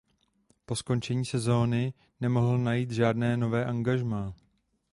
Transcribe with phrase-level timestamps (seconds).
[0.65, 4.33] Po skončení sezony nemohl najít žádné nové angažmá.